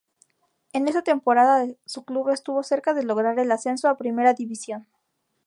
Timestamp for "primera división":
3.97-4.87